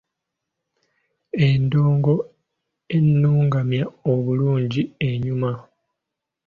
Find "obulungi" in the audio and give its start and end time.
4.11-4.81